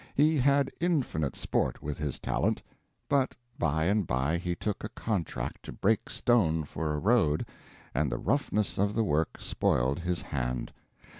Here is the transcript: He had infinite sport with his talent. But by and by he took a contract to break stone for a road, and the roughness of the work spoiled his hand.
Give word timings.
He 0.15 0.37
had 0.39 0.71
infinite 0.79 1.35
sport 1.35 1.83
with 1.83 1.99
his 1.99 2.17
talent. 2.17 2.63
But 3.07 3.35
by 3.59 3.85
and 3.85 4.07
by 4.07 4.39
he 4.39 4.55
took 4.55 4.83
a 4.83 4.89
contract 4.89 5.61
to 5.65 5.71
break 5.71 6.09
stone 6.09 6.63
for 6.63 6.95
a 6.95 6.99
road, 6.99 7.45
and 7.93 8.11
the 8.11 8.17
roughness 8.17 8.79
of 8.79 8.95
the 8.95 9.03
work 9.03 9.39
spoiled 9.39 9.99
his 9.99 10.23
hand. 10.23 10.73